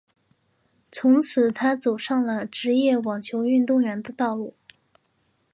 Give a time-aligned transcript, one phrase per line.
[0.91, 4.55] 从此她走上了职业网球运动员的道路。